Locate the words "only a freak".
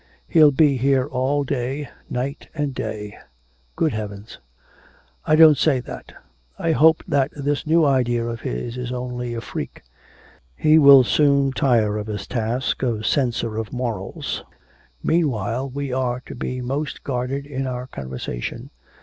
8.91-9.83